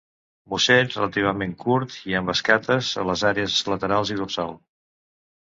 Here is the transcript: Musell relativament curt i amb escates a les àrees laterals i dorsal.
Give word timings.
Musell 0.53 0.87
relativament 0.93 1.53
curt 1.65 1.97
i 2.13 2.17
amb 2.21 2.33
escates 2.35 2.89
a 3.03 3.05
les 3.11 3.25
àrees 3.33 3.59
laterals 3.75 4.15
i 4.17 4.21
dorsal. 4.23 4.59